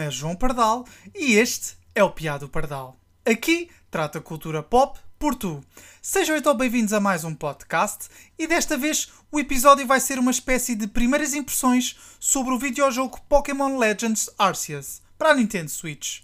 [0.00, 2.96] é João Pardal e este é o Piado Pardal.
[3.26, 5.60] Aqui trata cultura pop por tu.
[6.00, 8.08] Sejam então bem-vindos a mais um podcast
[8.38, 13.20] e desta vez o episódio vai ser uma espécie de primeiras impressões sobre o videojogo
[13.28, 16.20] Pokémon Legends Arceus para a Nintendo Switch.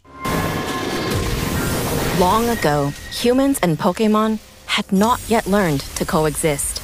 [2.20, 4.38] Long ago, humans and Pokemon
[4.68, 6.75] had not yet learned to coexist.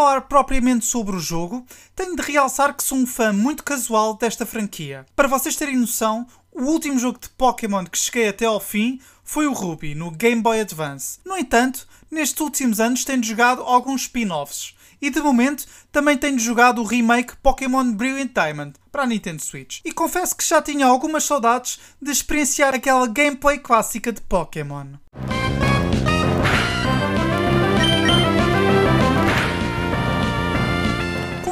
[0.00, 1.62] Falar propriamente sobre o jogo,
[1.94, 5.04] tenho de realçar que sou um fã muito casual desta franquia.
[5.14, 9.46] Para vocês terem noção, o último jogo de Pokémon que cheguei até ao fim foi
[9.46, 11.18] o Ruby, no Game Boy Advance.
[11.22, 14.74] No entanto, nestes últimos anos tenho jogado alguns spin-offs.
[15.02, 19.80] E de momento também tenho jogado o remake Pokémon Brilliant Diamond para a Nintendo Switch.
[19.84, 24.94] E confesso que já tinha algumas saudades de experienciar aquela gameplay clássica de Pokémon.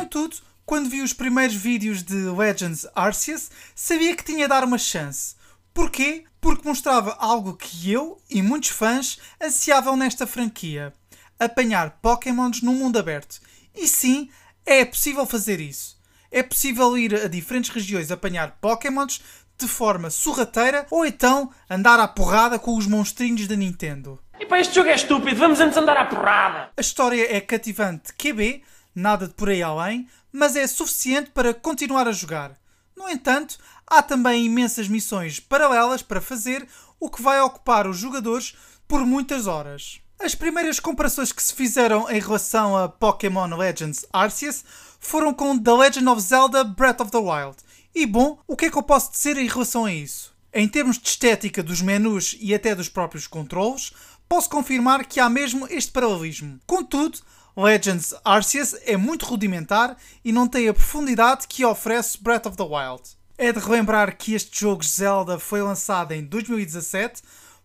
[0.08, 4.78] Contudo, quando vi os primeiros vídeos de Legends Arceus, sabia que tinha de dar uma
[4.78, 5.34] chance.
[5.74, 6.24] Porquê?
[6.40, 10.94] Porque mostrava algo que eu e muitos fãs ansiavam nesta franquia:
[11.38, 13.38] apanhar Pokémons no mundo aberto.
[13.74, 14.30] E sim,
[14.64, 15.98] é possível fazer isso.
[16.30, 19.20] É possível ir a diferentes regiões apanhar Pokémons
[19.58, 24.18] de forma sorrateira ou então andar à porrada com os monstrinhos da Nintendo.
[24.40, 26.70] E pá, este jogo é estúpido, vamos antes andar à porrada!
[26.74, 28.62] A história é cativante QB,
[28.98, 32.58] nada de por aí além, mas é suficiente para continuar a jogar.
[32.96, 36.66] No entanto, há também imensas missões paralelas para fazer,
[36.98, 38.56] o que vai ocupar os jogadores
[38.88, 40.00] por muitas horas.
[40.18, 44.64] As primeiras comparações que se fizeram em relação a Pokémon Legends Arceus
[44.98, 47.56] foram com The Legend of Zelda Breath of the Wild.
[47.94, 50.34] E bom, o que é que eu posso dizer em relação a isso?
[50.52, 53.92] Em termos de estética dos menus e até dos próprios controles,
[54.28, 56.60] posso confirmar que há mesmo este paralelismo.
[56.66, 57.18] Contudo,
[57.56, 62.62] Legends Arceus é muito rudimentar e não tem a profundidade que oferece Breath of the
[62.62, 63.02] Wild.
[63.36, 67.22] É de relembrar que este jogo Zelda foi lançado em 2017,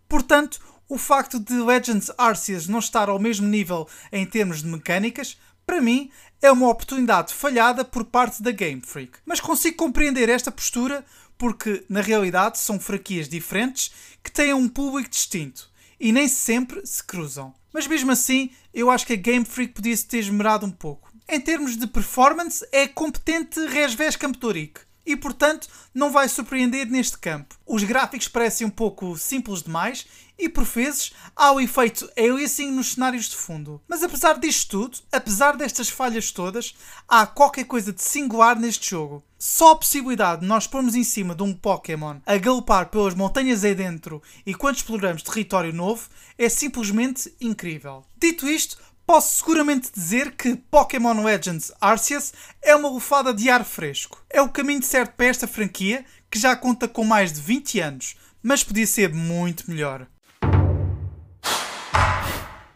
[0.07, 5.37] portanto, o facto de Legends Arceus não estar ao mesmo nível em termos de mecânicas,
[5.65, 9.13] para mim, é uma oportunidade falhada por parte da Game Freak.
[9.25, 11.05] Mas consigo compreender esta postura
[11.37, 13.91] porque, na realidade, são franquias diferentes
[14.21, 15.72] que têm um público distinto
[16.03, 17.55] e nem sempre se cruzam.
[17.73, 21.09] Mas mesmo assim, eu acho que a Game Freak podia se ter esmerado um pouco.
[21.29, 27.55] Em termos de performance, é competente Resves Camptoric e, portanto, não vai surpreender neste campo.
[27.65, 30.05] Os gráficos parecem um pouco simples demais
[30.37, 33.81] e, por vezes, há o efeito aliasing nos cenários de fundo.
[33.87, 36.75] Mas apesar disto tudo, apesar destas falhas todas,
[37.07, 39.23] há qualquer coisa de singular neste jogo.
[39.37, 43.63] Só a possibilidade de nós pormos em cima de um Pokémon a galopar pelas montanhas
[43.63, 48.05] aí dentro e quando exploramos território novo é simplesmente incrível.
[48.17, 52.31] Dito isto, Posso seguramente dizer que Pokémon Legends Arceus
[52.61, 54.23] é uma lufada de ar fresco.
[54.29, 58.15] É o caminho certo para esta franquia, que já conta com mais de 20 anos,
[58.41, 60.07] mas podia ser muito melhor.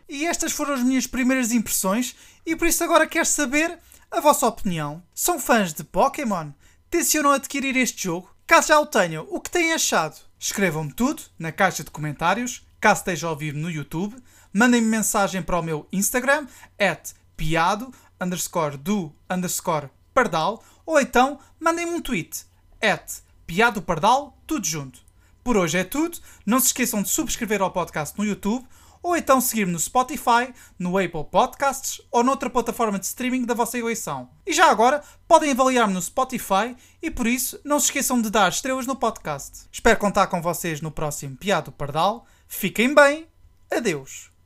[0.10, 2.14] E estas foram as minhas primeiras impressões,
[2.46, 3.80] e por isso agora quero saber
[4.12, 5.02] a vossa opinião.
[5.16, 6.52] São fãs de Pokémon?
[6.90, 8.30] Tencionam adquirir este jogo?
[8.46, 10.18] Caso já o tenham, o que têm achado?
[10.38, 14.16] Escrevam-me tudo na caixa de comentários, caso esteja a ouvir no YouTube
[14.58, 16.48] mandem-me mensagem para o meu Instagram,
[16.80, 22.44] at piado, underscore do, underscore pardal, ou então mandem-me um tweet,
[22.82, 25.00] at piado pardal, tudo junto.
[25.44, 28.68] Por hoje é tudo, não se esqueçam de subscrever ao podcast no YouTube,
[29.04, 33.78] ou então seguir-me no Spotify, no Apple Podcasts ou noutra plataforma de streaming da vossa
[33.78, 34.28] eleição.
[34.44, 38.50] E já agora, podem avaliar-me no Spotify e por isso não se esqueçam de dar
[38.50, 39.68] estrelas no podcast.
[39.72, 42.26] Espero contar com vocês no próximo Piado Pardal.
[42.48, 43.28] Fiquem bem.
[43.72, 44.37] Adeus.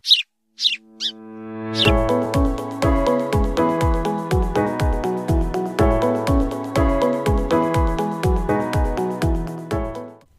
[0.69, 2.20] you